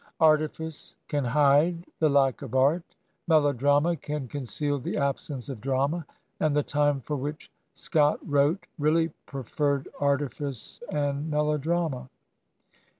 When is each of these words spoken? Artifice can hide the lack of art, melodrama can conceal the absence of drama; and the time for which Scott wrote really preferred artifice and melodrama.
Artifice 0.19 0.95
can 1.07 1.23
hide 1.25 1.85
the 1.99 2.09
lack 2.09 2.41
of 2.41 2.55
art, 2.55 2.81
melodrama 3.27 3.95
can 3.95 4.27
conceal 4.27 4.79
the 4.79 4.97
absence 4.97 5.47
of 5.47 5.61
drama; 5.61 6.07
and 6.39 6.55
the 6.55 6.63
time 6.63 7.01
for 7.01 7.15
which 7.15 7.51
Scott 7.75 8.17
wrote 8.27 8.65
really 8.79 9.09
preferred 9.27 9.87
artifice 9.99 10.81
and 10.91 11.29
melodrama. 11.29 12.09